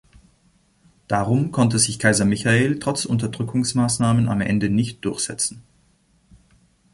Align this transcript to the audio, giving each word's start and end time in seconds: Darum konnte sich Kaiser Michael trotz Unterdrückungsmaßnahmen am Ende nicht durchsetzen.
Darum 1.07 1.51
konnte 1.51 1.77
sich 1.77 1.99
Kaiser 1.99 2.25
Michael 2.25 2.79
trotz 2.79 3.05
Unterdrückungsmaßnahmen 3.05 4.29
am 4.29 4.41
Ende 4.41 4.67
nicht 4.71 5.05
durchsetzen. 5.05 5.61